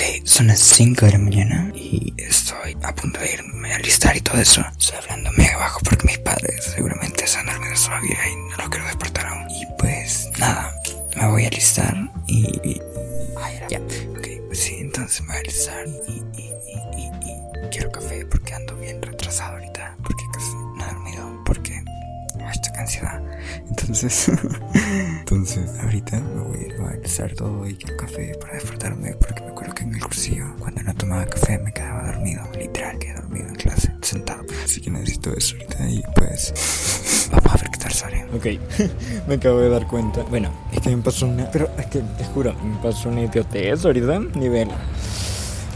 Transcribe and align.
Ok, 0.00 0.26
son 0.26 0.46
las 0.46 0.60
5 0.60 1.04
de 1.04 1.12
la 1.12 1.18
mañana 1.18 1.70
y 1.74 2.14
estoy 2.16 2.74
a 2.82 2.94
punto 2.94 3.20
de 3.20 3.34
irme 3.34 3.74
a 3.74 3.78
listar 3.80 4.16
y 4.16 4.22
todo 4.22 4.40
eso. 4.40 4.64
Estoy 4.78 4.96
hablando 4.96 5.30
mega 5.36 5.58
bajo 5.58 5.80
porque 5.84 6.06
mis 6.06 6.16
padres 6.16 6.72
seguramente 6.74 7.24
están 7.24 7.44
dormidos 7.44 7.84
todavía 7.84 8.16
y 8.32 8.36
no 8.36 8.56
los 8.56 8.68
quiero 8.70 8.86
despertar 8.86 9.26
aún. 9.26 9.50
Y 9.50 9.66
pues 9.78 10.30
nada, 10.38 10.74
me 11.16 11.26
voy 11.26 11.44
a 11.44 11.50
listar 11.50 11.94
y... 12.26 12.46
y 12.66 12.80
ya, 13.68 13.78
ok, 13.78 14.54
sí, 14.54 14.76
entonces 14.78 15.20
me 15.20 15.26
voy 15.28 15.36
a 15.36 15.42
listar 15.42 15.86
y, 16.08 16.40
y, 16.40 16.46
y, 16.96 17.68
quiero 17.70 17.92
café 17.92 18.24
porque 18.24 18.54
ando 18.54 18.74
bien 18.76 19.02
retrasado 19.02 19.52
ahorita 19.52 19.98
porque 20.02 20.24
casi 20.32 20.54
no 20.54 20.82
he 20.82 20.94
dormido 20.94 21.44
porque 21.44 21.84
hashtag 22.38 22.78
ansiedad. 22.78 23.22
Entonces, 23.68 24.30
entonces 25.30 25.70
ahorita 25.80 26.18
me 26.18 26.42
voy, 26.42 26.72
a 26.84 26.90
alistar 26.90 27.32
todo 27.34 27.64
y 27.64 27.74
quiero 27.74 27.96
café 27.96 28.36
para 28.40 28.54
despertarme 28.54 29.12
porque 29.12 29.40
me 29.42 29.50
acuerdo 29.50 29.74
que 29.74 29.84
en 29.84 29.94
el 29.94 30.00
cursillo 30.00 30.44
cuando 30.58 30.82
no 30.82 30.92
tomaba 30.92 31.24
café 31.24 31.56
me 31.58 31.72
quedaba 31.72 32.10
dormido, 32.10 32.42
literal 32.58 32.98
quedé 32.98 33.14
dormido 33.14 33.46
en 33.46 33.54
clase, 33.54 33.94
sentado. 34.02 34.42
Así 34.64 34.80
que 34.80 34.90
necesito 34.90 35.32
eso 35.32 35.54
ahorita 35.54 35.88
y 35.88 36.02
pues 36.16 37.28
vamos 37.30 37.46
a 37.46 37.56
ver 37.58 37.70
qué 37.70 37.78
tal 37.78 37.92
sale. 37.92 38.24
Ok, 38.34 38.46
me 39.28 39.34
acabo 39.34 39.60
de 39.60 39.68
dar 39.68 39.86
cuenta. 39.86 40.22
Bueno, 40.24 40.50
es 40.72 40.80
que 40.80 40.96
me 40.96 41.00
pasó 41.00 41.28
una... 41.28 41.48
Pero 41.48 41.70
es 41.78 41.86
que 41.86 42.00
te 42.00 42.24
juro, 42.24 42.52
me 42.64 42.76
pasó 42.82 43.08
una 43.08 43.22
idiotez 43.22 43.84
ahorita, 43.84 44.18
nivel 44.34 44.68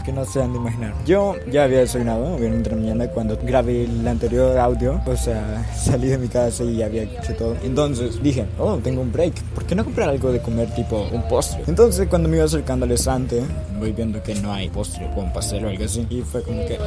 que 0.05 0.13
no 0.13 0.23
se 0.23 0.41
han 0.41 0.53
de 0.53 0.59
imaginar. 0.59 0.93
Yo 1.05 1.35
ya 1.51 1.63
había 1.63 1.79
desayunado, 1.79 2.35
obviamente 2.35 2.69
en 2.69 2.75
la 2.75 2.81
mañana, 2.81 3.11
cuando 3.11 3.37
grabé 3.37 3.85
el 3.85 4.07
anterior 4.07 4.57
audio. 4.57 5.01
O 5.05 5.17
sea, 5.17 5.65
salí 5.75 6.07
de 6.07 6.17
mi 6.17 6.27
casa 6.27 6.63
y 6.63 6.81
había 6.81 7.03
hecho 7.03 7.35
todo. 7.35 7.55
Entonces 7.63 8.21
dije, 8.21 8.45
oh, 8.59 8.77
tengo 8.77 9.01
un 9.01 9.11
break. 9.11 9.41
¿Por 9.53 9.65
qué 9.65 9.75
no 9.75 9.83
comprar 9.83 10.09
algo 10.09 10.31
de 10.31 10.41
comer 10.41 10.73
tipo 10.75 11.07
un 11.11 11.27
postre? 11.27 11.63
Entonces 11.67 12.07
cuando 12.07 12.29
me 12.29 12.37
iba 12.37 12.45
acercando 12.45 12.85
al 12.85 12.91
estante, 12.91 13.41
voy 13.79 13.91
viendo 13.91 14.21
que 14.21 14.35
no 14.35 14.53
hay 14.53 14.69
postre 14.69 15.09
un 15.15 15.33
pastel 15.33 15.65
o 15.65 15.69
algo 15.69 15.83
así. 15.83 16.05
Y 16.09 16.21
fue 16.21 16.43
como 16.43 16.65
que... 16.65 16.77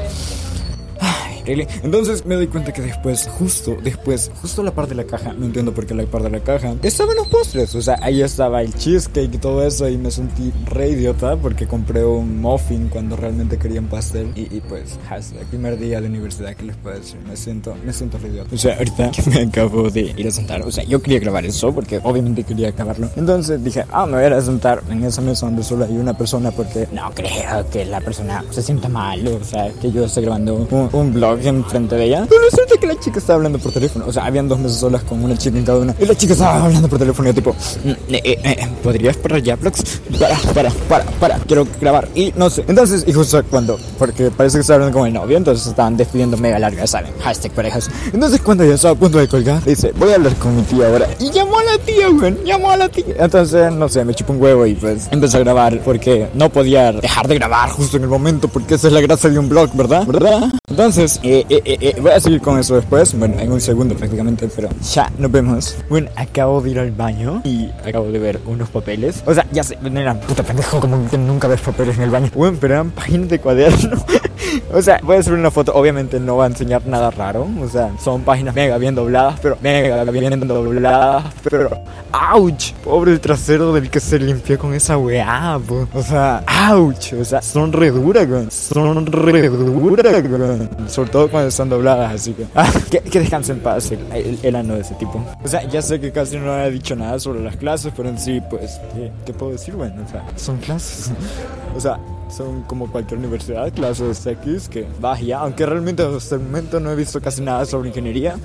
Entonces 1.83 2.27
me 2.27 2.35
doy 2.35 2.47
cuenta 2.47 2.73
que 2.73 2.83
después, 2.83 3.27
justo 3.39 3.77
después, 3.83 4.31
justo 4.41 4.63
la 4.63 4.73
parte 4.73 4.95
de 4.95 5.03
la 5.03 5.05
caja, 5.05 5.33
no 5.33 5.47
entiendo 5.47 5.73
por 5.73 5.87
qué 5.87 5.95
la 5.95 6.05
parte 6.05 6.31
de 6.31 6.39
la 6.39 6.45
caja, 6.45 6.75
estaban 6.83 7.17
los 7.17 7.29
postres. 7.29 7.75
O 7.75 7.83
sea, 7.83 7.99
ahí 8.03 8.23
estaba 8.23 8.63
el 8.63 8.75
cheesecake 8.75 9.35
y 9.35 9.39
todo 9.39 9.67
eso. 9.67 9.89
Y 9.89 9.97
me 9.97 10.11
sentí 10.11 10.53
re 10.67 10.91
idiota 10.91 11.37
porque 11.37 11.67
compré 11.67 12.05
un 12.05 12.41
muffin 12.41 12.89
cuando 12.89 13.17
realmente 13.17 13.59
quería 13.59 13.81
un 13.81 13.87
pastel. 13.87 14.33
Y, 14.35 14.61
pues, 14.61 14.99
hashtag, 15.09 15.45
primer 15.47 15.79
día 15.79 16.01
de 16.01 16.09
universidad, 16.09 16.55
¿qué 16.55 16.65
les 16.65 16.77
puedo 16.77 16.97
decir? 16.97 17.19
Me 17.29 17.37
siento, 17.37 17.75
me 17.85 17.93
siento 17.93 18.19
re 18.19 18.29
idiota. 18.29 18.55
O 18.55 18.59
sea, 18.59 18.77
ahorita 18.77 19.11
me 19.31 19.43
acabo 19.43 19.91
de 19.91 20.15
ir 20.17 20.29
a 20.29 20.31
sentar. 20.31 20.63
O 20.63 20.71
sea, 20.71 20.85
yo 20.85 21.01
quería 21.01 21.21
grabar 21.21 21.45
eso 21.45 21.73
porque 21.73 22.01
obviamente 22.03 22.45
quería 22.45 22.71
grabarlo. 22.73 23.11
Entonces 23.17 23.63
dije, 23.63 23.85
ah, 23.91 24.07
me 24.07 24.13
voy 24.13 24.25
a 24.25 24.41
sentar 24.41 24.83
en 24.91 25.05
esa 25.05 25.21
mesa 25.23 25.47
donde 25.47 25.63
solo 25.63 25.85
hay 25.85 25.97
una 25.97 26.17
persona 26.17 26.51
porque 26.51 26.89
no 26.93 27.11
creo 27.13 27.69
que 27.71 27.85
la 27.85 28.01
persona 28.01 28.45
se 28.51 28.63
sienta 28.63 28.89
mal. 28.89 29.27
O 29.27 29.45
sea, 29.45 29.71
que 29.81 29.91
yo 29.91 30.05
esté 30.05 30.21
grabando 30.21 30.55
un, 30.55 30.89
un 30.93 31.15
blog 31.15 31.38
enfrente 31.47 31.97
de 31.97 32.05
ella. 32.05 32.27
Pero 32.29 32.41
resulta 32.43 32.77
que 32.81 32.87
la 32.87 32.99
chica 32.99 33.19
estaba 33.19 33.37
hablando 33.37 33.59
por 33.59 33.73
teléfono. 33.73 34.07
O 34.07 34.13
sea, 34.13 34.25
habían 34.25 34.49
dos 34.49 34.59
mesas 34.59 34.79
solas 34.79 35.03
con 35.03 35.23
una 35.23 35.37
chica 35.37 35.59
en 35.59 35.65
cada 35.65 35.79
una. 35.79 35.95
Y 35.99 36.07
la 36.07 36.15
chica 36.15 36.33
estaba 36.33 36.65
hablando 36.65 36.89
por 36.89 36.99
teléfono. 36.99 37.29
Y 37.29 37.33
yo, 37.33 37.35
tipo, 37.35 37.53
mm, 37.53 37.91
eh, 37.91 37.99
eh, 38.25 38.39
eh, 38.45 38.69
¿podrías 38.83 39.17
parar 39.17 39.43
ya, 39.43 39.57
Vlogs? 39.57 40.01
Para, 40.19 40.39
para, 40.55 40.71
para, 40.89 41.05
para. 41.05 41.39
Quiero 41.41 41.67
grabar. 41.81 42.09
Y 42.15 42.33
no 42.37 42.51
sé. 42.51 42.65
Entonces, 42.69 43.05
y 43.07 43.13
justo 43.13 43.43
cuando, 43.51 43.79
porque 43.99 44.31
parece 44.31 44.59
que 44.59 44.61
estaba 44.63 44.77
hablando 44.77 44.99
con 44.99 45.07
el 45.07 45.15
novio. 45.15 45.37
Entonces 45.37 45.67
estaban 45.67 45.97
despidiendo 45.97 46.37
mega 46.37 46.59
larga, 46.59 46.87
¿saben? 46.87 47.13
Hashtag 47.21 47.53
parejas. 47.53 47.91
Entonces, 48.13 48.41
cuando 48.41 48.65
ya 48.65 48.75
estaba 48.75 48.95
a 48.95 48.99
punto 48.99 49.19
de 49.19 49.29
colgar, 49.29 49.65
dice, 49.65 49.93
voy 49.99 50.13
a 50.13 50.17
hablar 50.17 50.35
con 50.37 50.57
mi 50.57 50.63
tía 50.63 50.89
ahora. 50.89 51.09
Y 51.19 51.31
llamó 51.31 51.59
a 51.59 51.65
la 51.65 51.79
tía, 51.79 52.09
güey. 52.09 52.37
Llamó 52.45 52.71
a 52.71 52.77
la 52.77 52.89
tía. 52.89 53.05
Entonces, 53.19 53.73
no 53.73 53.89
sé, 53.89 54.05
me 54.05 54.15
chupó 54.15 54.33
un 54.33 54.43
huevo 54.43 54.67
y 54.67 54.75
pues 54.75 55.09
empecé 55.11 55.37
a 55.37 55.41
grabar 55.41 55.81
porque 55.85 56.29
no 56.35 56.49
podía 56.51 56.93
dejar 56.93 57.29
de 57.29 57.35
grabar 57.35 57.71
justo 57.71 57.97
en 57.97 58.05
el 58.05 58.09
momento 58.09 58.49
porque 58.49 58.75
esa 58.75 58.89
es 58.89 58.93
la 58.93 59.01
gracia 59.01 59.31
de 59.31 59.39
un 59.39 59.49
blog, 59.49 59.71
¿verdad? 59.75 60.07
¿Verdad? 60.07 60.53
Entonces, 60.69 61.21
eh, 61.33 61.47
eh, 61.49 61.63
eh, 61.65 61.79
eh, 61.81 61.97
voy 62.01 62.13
a 62.13 62.21
seguir 62.21 62.41
con 62.41 62.59
eso 62.59 62.75
después, 62.77 63.17
bueno, 63.19 63.39
en 63.39 63.53
un 63.53 63.61
segundo 63.61 63.95
prácticamente, 63.95 64.49
pero 64.55 64.69
ya 64.93 65.11
nos 65.19 65.31
vemos. 65.31 65.77
Bueno, 65.89 66.09
acabo 66.17 66.61
de 66.61 66.71
ir 66.71 66.79
al 66.79 66.91
baño 66.93 67.43
y 67.45 67.69
acabo 67.87 68.11
de 68.11 68.19
ver 68.19 68.41
unos 68.47 68.69
papeles. 68.69 69.23
O 69.27 69.35
sea, 69.35 69.47
ya 69.53 69.63
sé, 69.63 69.79
eran 69.83 70.21
puta 70.21 70.43
pendejo, 70.43 70.81
como 70.81 71.09
que 71.11 71.19
nunca 71.19 71.49
ves 71.49 71.61
papeles 71.61 71.97
en 71.97 72.05
el 72.05 72.11
baño. 72.11 72.31
Bueno, 72.35 72.57
pero 72.61 72.75
eran 72.75 72.91
páginas 72.91 73.29
de 73.29 73.39
cuaderno. 73.41 74.05
o 74.73 74.83
sea, 74.83 75.01
voy 75.03 75.17
a 75.17 75.23
subir 75.23 75.39
una 75.39 75.51
foto, 75.51 75.75
obviamente 75.75 76.21
no 76.21 76.37
va 76.37 76.45
a 76.45 76.49
enseñar 76.49 76.87
nada 76.87 77.11
raro. 77.11 77.47
O 77.61 77.69
sea, 77.69 77.91
son 78.03 78.23
páginas 78.23 78.55
mega 78.55 78.79
bien 78.79 78.95
dobladas, 78.95 79.39
pero 79.41 79.59
mega 79.61 80.05
bien 80.05 80.47
dobladas, 80.47 81.25
pero... 81.43 81.71
¡Ouch! 82.33 82.73
Pobre 82.85 83.13
el 83.13 83.21
trasero 83.21 83.73
del 83.73 83.91
que 83.91 84.01
se 84.01 84.19
limpió 84.19 84.59
con 84.59 84.73
esa 84.75 84.97
weá, 84.97 85.59
O 85.93 86.03
sea, 86.03 86.45
¡ouch! 86.71 87.13
O 87.13 87.25
sea, 87.25 87.43
son 87.43 87.73
re 87.73 87.91
duras, 87.91 88.27
Son 88.53 89.07
re 89.07 89.49
duras, 89.49 90.63
Sobre 90.89 91.11
todo 91.11 91.31
cuando 91.31 91.49
están 91.49 91.69
dobladas, 91.69 92.15
así 92.15 92.33
que. 92.33 92.47
Ah, 92.55 92.71
que, 92.91 93.21
descanse 93.21 93.53
en 93.53 93.61
paz 93.61 93.93
el, 93.93 94.57
ano 94.57 94.75
de 94.75 94.81
ese 94.81 94.95
tipo. 94.95 95.23
O 95.45 95.49
sea, 95.49 95.63
ya 95.65 95.83
sé 95.83 96.01
que 96.01 96.11
casi 96.13 96.39
no 96.39 96.59
he 96.59 96.71
dicho 96.71 96.97
nada 96.97 97.19
sobre 97.19 97.41
las 97.41 97.57
clases, 97.57 97.93
pero 97.97 98.09
en 98.09 98.19
sí, 98.19 98.41
pues, 98.49 98.81
¿qué, 99.25 99.33
puedo 99.33 99.53
decir? 99.53 99.75
Bueno, 99.75 100.03
o 100.07 100.11
sea, 100.11 100.25
son 100.37 100.57
clases. 100.59 101.13
o 101.77 101.81
sea, 101.81 101.99
son 102.31 102.63
como 102.63 102.91
cualquier 102.91 103.19
universidad, 103.19 103.73
clases 103.73 104.27
X 104.27 104.69
que 104.69 104.87
vaya, 105.01 105.41
aunque 105.41 105.67
realmente 105.67 106.03
hasta 106.03 106.37
el 106.37 106.43
momento 106.43 106.81
no 106.81 106.91
he 106.91 106.97
visto 106.97 107.21
casi 107.21 107.43
nada 107.43 107.65
sobre 107.65 107.89
ingeniería 107.89 108.37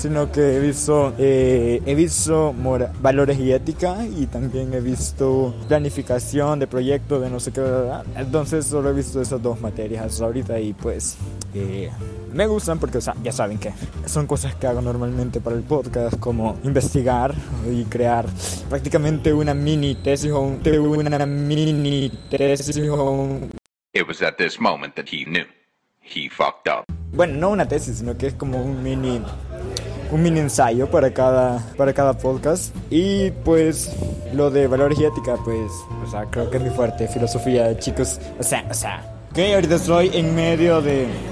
sino 0.00 0.32
que 0.32 0.56
he 0.56 0.60
visto, 0.60 1.12
eh, 1.18 1.82
he 1.84 1.94
visto 1.94 2.54
valores 3.02 3.38
y 3.38 3.52
ética 3.52 4.06
y 4.06 4.26
también 4.26 4.72
he 4.72 4.80
visto 4.80 5.54
planificación 5.68 6.58
de 6.58 6.66
proyectos 6.66 7.20
de 7.20 7.28
no 7.28 7.38
sé 7.38 7.52
qué, 7.52 7.60
¿verdad? 7.60 8.04
entonces 8.16 8.66
solo 8.66 8.90
he 8.90 8.92
visto 8.94 9.20
esas 9.20 9.42
dos 9.42 9.60
materias 9.60 10.20
ahorita 10.20 10.58
y 10.58 10.72
pues 10.72 11.16
eh, 11.54 11.90
me 12.32 12.46
gustan 12.46 12.78
porque 12.78 12.98
o 12.98 13.00
sea, 13.00 13.14
ya 13.22 13.32
saben 13.32 13.58
que 13.58 13.72
son 14.06 14.26
cosas 14.26 14.54
que 14.54 14.66
hago 14.66 14.80
normalmente 14.80 15.40
para 15.40 15.56
el 15.56 15.62
podcast 15.62 16.18
como 16.18 16.58
investigar 16.64 17.34
y 17.70 17.84
crear 17.84 18.26
prácticamente 18.68 19.32
una 19.32 19.54
mini 19.54 19.96
tesis 19.96 20.30
o 20.30 20.40
una 20.40 21.26
mini 21.26 22.10
tesis 22.30 22.78
o. 22.88 23.40
It 23.92 24.06
was 24.06 24.22
at 24.22 24.36
this 24.36 24.60
moment 24.60 24.94
that 24.94 25.06
he 25.10 25.24
knew. 25.24 25.46
He 26.00 26.28
fucked 26.28 26.68
up. 26.68 26.84
Bueno, 27.12 27.38
no 27.38 27.50
una 27.50 27.66
tesis, 27.66 27.98
sino 27.98 28.16
que 28.16 28.28
es 28.28 28.34
como 28.34 28.62
un 28.62 28.82
mini 28.82 29.20
un 30.12 30.22
mini 30.22 30.40
ensayo 30.40 30.90
para 30.90 31.12
cada, 31.12 31.58
para 31.76 31.92
cada 31.92 32.16
podcast. 32.16 32.74
Y 32.90 33.30
pues 33.44 33.96
lo 34.32 34.50
de 34.50 34.66
valores 34.66 34.98
y 35.00 35.04
ética, 35.04 35.36
pues, 35.44 35.70
o 36.04 36.10
sea, 36.10 36.26
creo 36.26 36.50
que 36.50 36.58
es 36.58 36.62
muy 36.62 36.72
fuerte. 36.72 37.08
Filosofía, 37.08 37.76
chicos, 37.78 38.20
o 38.38 38.42
sea, 38.42 38.64
o 38.70 38.74
sea 38.74 39.16
Ok, 39.30 39.38
ahorita 39.54 39.76
estoy 39.76 40.10
en 40.12 40.34
medio 40.34 40.82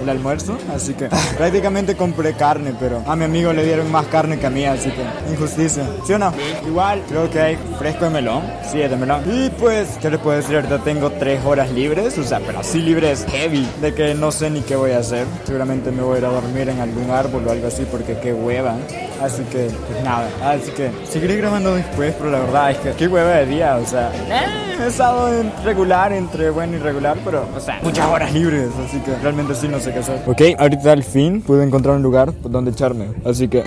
del 0.09 0.17
almuerzo, 0.17 0.57
así 0.75 0.95
que 0.95 1.09
prácticamente 1.37 1.95
compré 1.97 2.35
carne, 2.35 2.75
pero 2.79 3.03
a 3.07 3.15
mi 3.17 3.25
amigo 3.25 3.53
le 3.53 3.65
dieron 3.65 3.91
más 3.91 4.07
carne 4.07 4.39
que 4.39 4.47
a 4.47 4.51
mí, 4.51 4.65
así 4.65 4.91
que 4.91 5.31
injusticia. 5.31 5.85
¿Sí 6.07 6.13
o 6.15 6.19
no? 6.19 6.33
Igual, 6.67 7.03
creo 7.09 7.31
que 7.31 7.41
hay 7.41 7.59
fresco 7.79 8.05
de 8.05 8.11
melón, 8.11 8.43
sí, 8.71 8.81
es 8.81 8.91
de 8.91 8.97
melón. 8.97 9.23
Y 9.27 9.51
pues, 9.51 9.99
¿qué 10.01 10.11
les 10.11 10.21
puedo 10.21 10.37
decir? 10.37 10.57
Ahorita 10.57 10.79
tengo 10.79 11.11
tres 11.11 11.45
horas 11.45 11.71
libres, 11.73 12.17
o 12.19 12.25
sea, 12.25 12.41
pero 12.41 12.61
así 12.61 12.81
libres 12.81 13.27
heavy, 13.31 13.69
de 13.81 13.95
que 13.95 14.15
no 14.15 14.31
sé 14.33 14.51
ni 14.51 14.61
qué 14.63 14.77
voy 14.77 14.93
a 14.93 14.99
hacer. 14.99 15.27
Seguramente 15.45 15.91
me 15.91 16.03
voy 16.03 16.17
a 16.17 16.19
ir 16.19 16.25
a 16.25 16.31
dormir 16.31 16.69
en 16.69 16.81
algún 16.81 17.11
árbol 17.11 17.47
o 17.47 17.51
algo 17.51 17.69
así, 17.69 17.87
porque 17.91 18.19
qué 18.19 18.33
hueva. 18.33 18.77
Así 19.23 19.43
que, 19.45 19.69
pues 19.89 20.05
nada, 20.05 20.29
así 20.45 20.71
que 20.71 20.93
seguiré 21.05 21.37
grabando 21.37 21.75
después, 21.75 22.15
pero 22.17 22.31
la 22.31 22.39
verdad 22.39 22.71
es 22.71 22.79
que 22.79 22.93
qué 22.93 23.09
hueva 23.09 23.31
de 23.31 23.47
día, 23.47 23.77
o 23.77 23.85
sea, 23.85 24.13
eh, 24.15 24.79
he 24.81 24.87
estado 24.87 25.41
en 25.41 25.53
regular, 25.65 26.13
entre 26.13 26.51
bueno 26.51 26.77
y 26.77 26.79
regular, 26.79 27.19
pero, 27.25 27.45
o 27.55 27.59
sea, 27.59 27.81
muchas 27.83 28.07
horas 28.07 28.33
libres, 28.33 28.71
así 28.87 29.01
que 29.01 29.17
realmente 29.17 29.57
sí 29.57 29.67
no 29.67 29.81
sé 29.81 29.93
qué 29.93 29.98
hacer. 29.99 30.21
Ok, 30.27 30.43
ahorita 30.59 30.93
al 30.93 31.03
fin 31.03 31.43
pude 31.43 31.65
encontrar 31.65 31.97
un 31.97 32.03
lugar 32.03 32.33
donde 32.43 32.71
echarme, 32.71 33.07
así 33.25 33.49
que... 33.49 33.65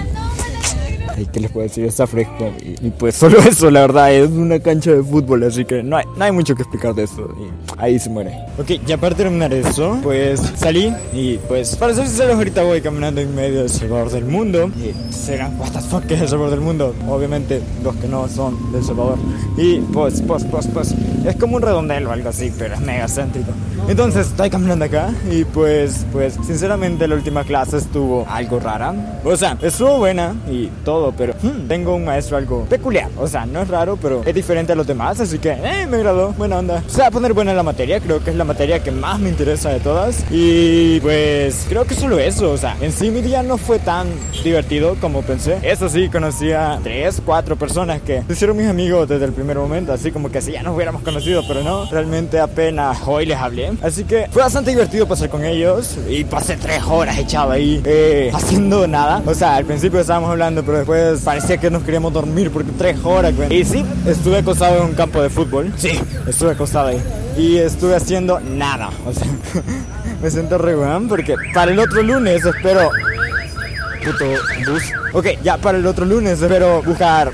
¿qué 1.32 1.40
les 1.40 1.52
puedo 1.52 1.68
decir? 1.68 1.86
Está 1.86 2.08
fresco. 2.08 2.52
Y, 2.62 2.90
pues 2.92 3.16
solo 3.16 3.40
eso, 3.48 3.70
la 3.70 3.82
verdad, 3.82 4.14
es 4.14 4.30
una 4.30 4.60
cancha 4.60 4.92
de 4.92 5.04
fútbol, 5.04 5.44
así 5.44 5.66
que 5.66 5.84
no 5.84 5.98
hay, 5.98 6.06
no 6.18 6.24
hay 6.24 6.32
mucho 6.32 6.56
que 6.56 6.64
explicar 6.64 6.94
de 6.94 7.04
eso. 7.04 7.30
Y 7.40 7.50
ahí 7.78 8.00
se 8.00 8.10
muere. 8.10 8.38
Ok, 8.58 8.72
ya 8.86 8.98
para 8.98 9.16
terminar 9.16 9.54
eso, 9.54 10.00
pues 10.04 10.42
salí 10.56 10.94
y 11.14 11.38
pues 11.48 11.76
para 11.76 11.94
ser 11.94 12.08
sinceros, 12.08 12.36
ahorita 12.36 12.64
voy 12.64 12.82
caminando 12.82 13.22
en 13.22 13.34
medio 13.36 13.60
del 13.60 13.70
Salvador 13.70 14.12
del 14.12 14.26
mundo. 14.26 14.70
Y 14.78 15.14
serán, 15.14 15.60
what 15.60 15.72
the 15.72 15.82
fuck, 15.82 16.10
el 16.10 16.28
Salvador 16.28 16.52
del 16.52 16.62
mundo? 16.62 16.96
Obviamente, 17.08 17.62
los 17.84 17.96
que 17.96 18.08
no 18.08 18.28
son 18.28 18.72
del 18.72 18.84
Salvador. 18.84 19.18
Y 19.58 19.80
pues, 19.80 20.22
pues, 20.22 20.46
pues, 20.46 20.68
pues, 20.68 20.96
es 21.26 21.36
como 21.36 21.58
un 21.58 21.62
redondel 21.62 22.06
o 22.08 22.12
algo 22.12 22.30
así, 22.30 22.52
pero 22.58 22.76
es 22.76 22.82
mega 22.82 23.08
céntrico. 23.08 23.52
Entonces 23.88 24.28
estoy 24.28 24.50
caminando 24.50 24.86
acá 24.86 25.14
y 25.30 25.44
pues, 25.44 26.06
pues, 26.12 26.38
sinceramente 26.46 27.08
la 27.08 27.16
última 27.16 27.44
clase 27.44 27.78
estuvo 27.78 28.26
algo 28.30 28.60
rara. 28.60 28.94
O 29.24 29.36
sea, 29.36 29.58
estuvo 29.62 29.98
buena 29.98 30.36
y 30.50 30.68
todo, 30.86 31.01
pero 31.18 31.34
hmm, 31.42 31.68
tengo 31.68 31.96
un 31.96 32.06
maestro 32.06 32.38
algo 32.38 32.66
peculiar. 32.66 33.10
O 33.18 33.28
sea, 33.28 33.46
no 33.46 33.62
es 33.62 33.68
raro, 33.68 33.98
pero 34.02 34.22
es 34.26 34.36
diferente 34.36 34.74
a 34.74 34.76
los 34.76 34.86
demás, 34.86 35.20
así 35.20 35.40
que, 35.40 35.52
eh, 35.52 35.88
me 35.88 35.98
agradó, 35.98 36.34
buena 36.34 36.60
onda. 36.60 36.84
Se 36.88 37.02
va 37.02 37.08
a 37.08 37.12
poner 37.12 37.34
buena 37.34 37.54
la 37.54 37.64
materia, 37.64 38.00
creo 38.00 38.24
que 38.24 38.30
es 38.30 38.36
la 38.36 38.44
materia 38.44 38.84
que 38.84 38.92
más 38.92 39.20
me 39.20 39.30
interesa 39.30 39.70
de 39.70 39.80
todas. 39.80 40.24
Y 40.30 41.00
pues, 41.00 41.66
creo 41.68 41.86
que 41.86 41.96
solo 41.96 42.20
eso, 42.20 42.52
o 42.52 42.58
sea, 42.58 42.78
en 42.82 42.92
sí 42.92 43.10
mi 43.10 43.22
día 43.22 43.42
no 43.42 43.58
fue 43.58 43.80
tan 43.80 44.08
divertido 44.44 44.96
como 45.02 45.22
pensé. 45.22 45.58
Eso 45.64 45.90
sí, 45.90 46.10
conocí 46.10 46.52
a 46.52 46.80
tres, 46.84 47.22
cuatro 47.26 47.56
personas 47.56 48.02
que 48.02 48.24
se 48.28 48.34
hicieron 48.34 48.58
mis 48.58 48.68
amigos 48.68 49.08
desde 49.08 49.26
el 49.26 49.34
primer 49.34 49.58
momento, 49.58 49.94
así 49.94 50.12
como 50.12 50.30
que 50.30 50.42
si 50.42 50.52
ya 50.52 50.64
nos 50.64 50.76
hubiéramos 50.76 51.02
conocido, 51.02 51.44
pero 51.48 51.64
no, 51.64 51.86
realmente 51.90 52.40
apenas 52.40 53.00
hoy 53.06 53.26
les 53.26 53.38
hablé. 53.38 53.72
Así 53.82 54.04
que 54.04 54.28
fue 54.32 54.42
bastante 54.42 54.72
divertido 54.72 55.08
pasar 55.08 55.30
con 55.30 55.46
ellos 55.46 55.98
y 56.10 56.24
pasé 56.24 56.58
tres 56.58 56.84
horas 56.84 57.18
echado 57.18 57.52
ahí 57.52 57.82
eh, 57.86 58.32
haciendo 58.34 58.88
nada. 58.88 59.22
O 59.26 59.34
sea, 59.34 59.56
al 59.56 59.66
principio 59.66 60.00
estábamos 60.00 60.30
hablando, 60.30 60.64
pero 60.64 60.78
después 60.80 60.91
parecía 61.24 61.58
que 61.58 61.70
nos 61.70 61.84
queríamos 61.84 62.14
dormir 62.14 62.52
porque 62.52 62.72
tres 62.78 62.98
horas, 63.04 63.36
güey. 63.36 63.54
Y 63.54 63.66
sí, 63.66 63.86
estuve 64.06 64.40
acostado 64.40 64.78
en 64.78 64.84
un 64.90 64.94
campo 64.94 65.22
de 65.22 65.30
fútbol. 65.30 65.72
Sí, 65.78 66.00
estuve 66.28 66.52
acostado 66.52 66.90
ahí. 66.90 67.02
Y 67.38 67.58
estuve 67.58 67.96
haciendo 67.96 68.40
nada. 68.40 68.90
O 69.06 69.14
sea, 69.14 69.28
me 70.22 70.30
siento 70.30 70.58
re 70.58 70.76
porque 71.10 71.36
para 71.54 71.72
el 71.72 71.80
otro 71.80 72.04
lunes 72.04 72.46
espero 72.46 72.90
puto 74.04 74.26
bus. 74.68 74.84
Ok, 75.14 75.28
ya 75.44 75.58
para 75.58 75.78
el 75.78 75.86
otro 75.86 76.06
lunes 76.06 76.42
espero 76.42 76.82
buscar. 76.84 77.32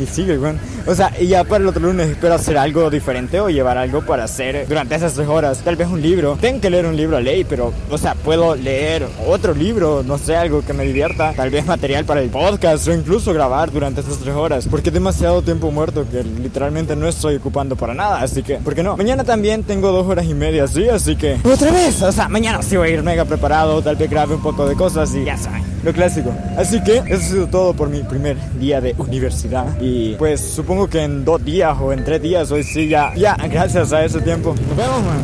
Y 0.00 0.06
sigue, 0.06 0.38
güey. 0.38 0.54
O 0.86 0.94
sea, 0.94 1.12
y 1.20 1.26
ya 1.26 1.44
para 1.44 1.62
el 1.62 1.68
otro 1.68 1.82
lunes 1.82 2.08
espero 2.08 2.34
hacer 2.34 2.56
algo 2.56 2.88
diferente 2.88 3.38
o 3.40 3.50
llevar 3.50 3.76
algo 3.76 4.00
para 4.00 4.24
hacer 4.24 4.66
durante 4.66 4.94
esas 4.94 5.12
tres 5.12 5.28
horas. 5.28 5.58
Tal 5.58 5.76
vez 5.76 5.88
un 5.88 6.00
libro. 6.00 6.38
Tengo 6.40 6.60
que 6.60 6.70
leer 6.70 6.86
un 6.86 6.96
libro 6.96 7.18
a 7.18 7.20
ley, 7.20 7.44
pero, 7.44 7.72
o 7.90 7.98
sea, 7.98 8.14
puedo 8.14 8.54
leer 8.54 9.06
otro 9.26 9.54
libro, 9.54 10.02
no 10.02 10.16
sé, 10.16 10.36
algo 10.36 10.62
que 10.64 10.72
me 10.72 10.84
divierta. 10.84 11.34
Tal 11.34 11.50
vez 11.50 11.66
material 11.66 12.06
para 12.06 12.22
el 12.22 12.30
podcast 12.30 12.88
o 12.88 12.94
incluso 12.94 13.34
grabar 13.34 13.70
durante 13.70 14.00
esas 14.00 14.18
tres 14.18 14.34
horas. 14.34 14.66
Porque 14.70 14.90
demasiado 14.90 15.42
tiempo 15.42 15.70
muerto 15.70 16.06
que 16.10 16.22
literalmente 16.22 16.96
no 16.96 17.06
estoy 17.06 17.36
ocupando 17.36 17.76
para 17.76 17.92
nada. 17.92 18.20
Así 18.22 18.42
que, 18.42 18.56
¿por 18.56 18.74
qué 18.74 18.82
no? 18.82 18.96
Mañana 18.96 19.24
también 19.24 19.64
tengo 19.64 19.92
dos 19.92 20.06
horas 20.06 20.24
y 20.24 20.34
media, 20.34 20.66
sí, 20.66 20.88
así 20.88 21.16
que. 21.16 21.38
Otra 21.44 21.70
vez, 21.72 22.00
o 22.02 22.12
sea, 22.12 22.28
mañana 22.28 22.62
sí 22.62 22.76
voy 22.76 22.88
a 22.88 22.90
ir 22.92 23.02
mega 23.02 23.26
preparado. 23.26 23.82
Tal 23.82 23.96
vez 23.96 24.08
grabe 24.08 24.34
un 24.34 24.42
poco 24.42 24.66
de 24.66 24.74
cosas 24.76 25.14
y 25.14 25.24
ya 25.24 25.36
saben, 25.36 25.62
lo 25.82 25.92
clásico. 25.92 26.32
Así 26.56 26.82
que, 26.82 26.98
eso 26.98 27.14
ha 27.14 27.18
sido 27.18 27.46
todo 27.46 27.74
por 27.74 27.88
mi 27.88 28.02
primer 28.02 28.36
día 28.58 28.80
de 28.80 28.94
universidad. 28.98 29.66
Y 29.80 30.14
pues 30.14 30.40
supongo 30.40 30.88
que 30.88 31.02
en 31.02 31.24
dos 31.24 31.44
días 31.44 31.76
o 31.80 31.92
en 31.92 32.04
tres 32.04 32.20
días, 32.22 32.50
hoy 32.50 32.62
sí 32.62 32.88
ya, 32.88 33.14
ya, 33.14 33.34
gracias 33.50 33.92
a 33.92 34.04
ese 34.04 34.20
tiempo. 34.20 34.54
Nos 34.68 34.76
vemos, 34.76 35.02
man. 35.02 35.18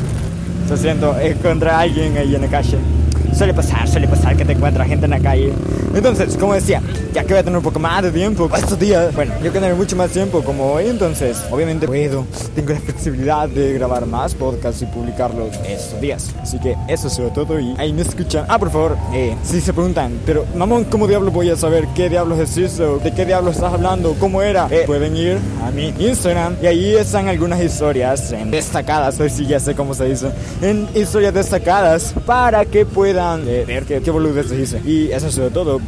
Lo 0.68 0.76
siento, 0.76 1.18
encontré 1.20 1.70
a 1.70 1.80
alguien 1.80 2.16
ahí 2.16 2.34
en 2.34 2.42
la 2.42 2.48
calle. 2.48 2.76
Suele 3.36 3.52
pasar, 3.52 3.86
suele 3.86 4.08
pasar 4.08 4.34
que 4.34 4.44
te 4.44 4.52
encuentras 4.52 4.88
gente 4.88 5.04
en 5.04 5.10
la 5.10 5.20
calle 5.20 5.52
entonces, 5.96 6.36
como 6.36 6.52
decía, 6.52 6.82
ya 7.14 7.22
que 7.22 7.32
voy 7.32 7.38
a 7.38 7.42
tener 7.42 7.56
un 7.56 7.62
poco 7.62 7.78
más 7.78 8.02
de 8.02 8.12
tiempo 8.12 8.50
estos 8.54 8.78
días, 8.78 9.14
bueno, 9.14 9.32
yo 9.42 9.50
que 9.50 9.58
tener 9.58 9.74
mucho 9.74 9.96
más 9.96 10.10
tiempo 10.10 10.42
como 10.42 10.72
hoy, 10.74 10.88
entonces, 10.88 11.42
obviamente 11.50 11.86
puedo, 11.86 12.26
tengo 12.54 12.74
la 12.74 12.80
flexibilidad 12.86 13.48
de 13.48 13.72
grabar 13.72 14.04
más 14.04 14.34
podcasts 14.34 14.82
y 14.82 14.86
publicarlos 14.86 15.56
estos 15.66 15.98
días. 15.98 16.34
Así 16.42 16.58
que 16.58 16.76
eso 16.86 17.08
sobre 17.08 17.30
todo 17.30 17.58
y 17.58 17.74
ahí 17.78 17.94
me 17.94 18.02
escuchan. 18.02 18.44
Ah, 18.46 18.58
por 18.58 18.70
favor, 18.70 18.98
eh, 19.14 19.34
si 19.42 19.62
se 19.62 19.72
preguntan, 19.72 20.20
pero 20.26 20.44
mamón, 20.54 20.84
¿cómo 20.84 21.06
diablos 21.06 21.32
voy 21.32 21.48
a 21.48 21.56
saber 21.56 21.86
qué 21.94 22.10
diablos 22.10 22.38
es 22.40 22.58
eso? 22.58 22.98
¿De 22.98 23.14
qué 23.14 23.24
diablos 23.24 23.54
estás 23.54 23.72
hablando? 23.72 24.14
¿Cómo 24.20 24.42
era? 24.42 24.68
Eh, 24.70 24.82
pueden 24.86 25.16
ir 25.16 25.38
a 25.64 25.70
mi 25.70 25.94
Instagram 25.98 26.56
y 26.62 26.66
ahí 26.66 26.94
están 26.94 27.28
algunas 27.28 27.62
historias 27.62 28.32
en 28.32 28.50
destacadas, 28.50 29.18
hoy 29.18 29.30
sí 29.30 29.46
ya 29.46 29.60
sé 29.60 29.74
cómo 29.74 29.94
se 29.94 30.04
dice, 30.04 30.30
en 30.60 30.86
historias 30.94 31.32
destacadas 31.32 32.14
para 32.26 32.66
que 32.66 32.84
puedan 32.84 33.25
eh, 33.34 33.64
ver 33.66 33.84
qué, 33.84 34.00
qué 34.00 34.10
se 34.48 34.60
hice. 34.60 34.80
Y 34.84 35.10
eso 35.10 35.30
sobre 35.30 35.50
todo. 35.50 35.80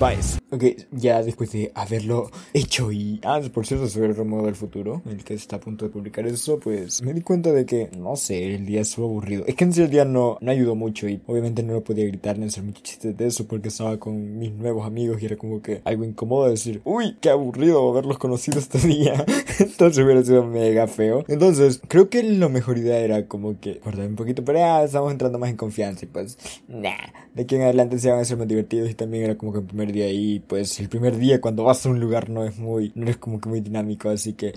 Ok, 0.50 0.65
ya 0.93 1.23
después 1.23 1.53
de 1.53 1.71
haberlo 1.75 2.31
hecho 2.55 2.91
y... 2.91 3.21
Ah, 3.23 3.39
por 3.53 3.67
cierto, 3.67 3.87
sobre 3.87 4.06
el 4.09 4.17
Romo 4.17 4.47
del 4.47 4.55
futuro, 4.55 5.03
el 5.05 5.23
que 5.23 5.35
está 5.35 5.56
a 5.56 5.61
punto 5.61 5.85
de 5.85 5.91
publicar 5.91 6.27
eso, 6.27 6.59
pues 6.59 7.03
me 7.03 7.12
di 7.12 7.21
cuenta 7.21 7.53
de 7.53 7.67
que, 7.67 7.91
no 7.99 8.17
sé, 8.17 8.55
el 8.55 8.65
día 8.65 8.81
estuvo 8.81 9.05
aburrido. 9.06 9.45
Es 9.47 9.55
que 9.56 9.65
en 9.65 9.75
sí 9.75 9.87
día 9.87 10.06
no, 10.06 10.39
no 10.41 10.50
ayudó 10.50 10.75
mucho 10.75 11.06
y 11.06 11.21
obviamente 11.27 11.62
no 11.62 11.75
lo 11.75 11.85
podía 11.85 12.06
gritar 12.06 12.39
ni 12.39 12.47
hacer 12.47 12.65
muchos 12.65 12.83
chistes 12.83 13.15
de 13.15 13.27
eso 13.27 13.47
porque 13.47 13.69
estaba 13.69 13.99
con 13.99 14.39
mis 14.39 14.50
nuevos 14.53 14.87
amigos 14.87 15.21
y 15.21 15.27
era 15.27 15.37
como 15.37 15.61
que 15.61 15.83
algo 15.85 16.05
incómodo 16.05 16.49
decir, 16.49 16.81
uy, 16.85 17.19
qué 17.21 17.29
aburrido 17.29 17.87
haberlos 17.91 18.17
conocido 18.17 18.59
este 18.59 18.79
día. 18.79 19.27
Entonces 19.59 20.03
hubiera 20.03 20.25
sido 20.25 20.47
mega 20.47 20.87
feo. 20.87 21.25
Entonces, 21.29 21.83
creo 21.89 22.09
que 22.09 22.23
la 22.23 22.49
mejor 22.49 22.79
idea 22.79 22.99
era 23.01 23.27
como 23.27 23.61
que 23.61 23.81
guardar 23.85 24.06
un 24.09 24.17
poquito, 24.17 24.43
pero 24.47 24.61
ya 24.61 24.85
estamos 24.85 25.12
entrando 25.12 25.39
más 25.39 25.51
en 25.51 25.56
confianza 25.56 26.06
y 26.06 26.09
pues, 26.09 26.39
nah, 26.69 27.12
de 27.35 27.43
aquí 27.43 27.56
en 27.56 27.62
adelante 27.62 27.99
se 27.99 28.11
van 28.11 28.21
a 28.21 28.25
ser 28.25 28.39
más 28.39 28.49
divertidos 28.49 28.89
y 28.89 28.94
también 28.94 29.25
era 29.25 29.37
como 29.37 29.53
que 29.53 29.59
el 29.59 29.65
primer 29.67 29.93
día 29.93 30.11
pues 30.38 30.79
el 30.81 30.88
primer 30.88 31.17
día 31.17 31.40
cuando 31.40 31.64
vas 31.64 31.85
a 31.85 31.88
un 31.88 32.00
lugar 32.00 32.31
no 32.31 32.44
es 32.44 32.58
muy, 32.58 32.93
no 32.94 33.08
es 33.08 33.17
como 33.17 33.40
que 33.40 33.49
muy 33.49 33.61
dinámico, 33.61 34.08
así 34.08 34.32
que 34.32 34.52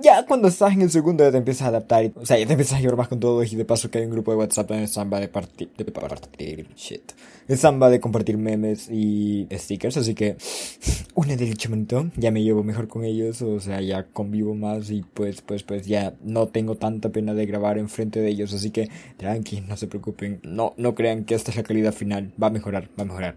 ya, 0.00 0.24
cuando 0.26 0.48
estás 0.48 0.72
en 0.72 0.82
el 0.82 0.90
segundo 0.90 1.24
ya 1.24 1.30
te 1.30 1.38
empiezas 1.38 1.62
a 1.62 1.68
adaptar, 1.68 2.04
y, 2.04 2.12
o 2.14 2.24
sea, 2.24 2.38
ya 2.38 2.46
te 2.46 2.52
empiezas 2.52 2.78
a 2.78 2.80
llevar 2.80 2.96
más 2.96 3.08
con 3.08 3.20
todo 3.20 3.42
y 3.42 3.48
de 3.48 3.64
paso 3.64 3.90
que 3.90 3.98
hay 3.98 4.04
un 4.04 4.10
grupo 4.10 4.30
de 4.30 4.38
WhatsApp 4.38 4.70
en 4.72 4.80
el 4.80 4.88
Samba 4.88 5.20
de 5.20 5.28
partir, 5.28 5.70
de 5.76 5.84
partir, 5.84 6.68
shit, 6.76 7.12
el 7.48 7.58
Samba 7.58 7.90
de 7.90 8.00
compartir 8.00 8.36
memes 8.38 8.88
y 8.90 9.46
stickers, 9.52 9.96
así 9.96 10.14
que 10.14 10.36
una 11.14 11.36
de 11.36 11.54
momento 11.68 12.10
ya 12.16 12.30
me 12.30 12.42
llevo 12.42 12.62
mejor 12.62 12.88
con 12.88 13.04
ellos, 13.04 13.42
o 13.42 13.60
sea, 13.60 13.80
ya 13.80 14.04
convivo 14.04 14.54
más 14.54 14.90
y 14.90 15.02
pues, 15.02 15.40
pues, 15.42 15.62
pues 15.62 15.86
ya 15.86 16.14
no 16.22 16.48
tengo 16.48 16.76
tanta 16.76 17.10
pena 17.10 17.34
de 17.34 17.46
grabar 17.46 17.78
enfrente 17.78 18.20
de 18.20 18.28
ellos, 18.28 18.52
así 18.52 18.70
que 18.70 18.88
tranqui, 19.16 19.62
no 19.62 19.76
se 19.76 19.86
preocupen, 19.86 20.40
no, 20.42 20.74
no 20.76 20.94
crean 20.94 21.24
que 21.24 21.34
esta 21.34 21.50
es 21.50 21.56
la 21.56 21.62
calidad 21.62 21.92
final, 21.92 22.32
va 22.40 22.48
a 22.48 22.50
mejorar, 22.50 22.88
va 22.98 23.02
a 23.02 23.06
mejorar. 23.06 23.36